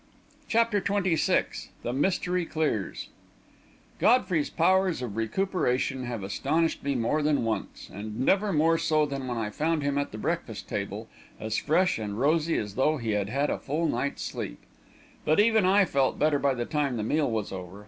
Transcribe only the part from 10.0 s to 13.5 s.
the breakfast table, as fresh and rosy as though he had